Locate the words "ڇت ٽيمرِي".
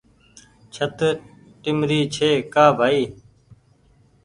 0.73-2.01